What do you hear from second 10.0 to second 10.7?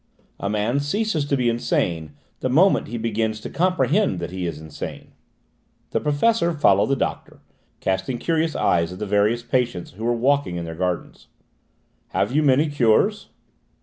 were walking in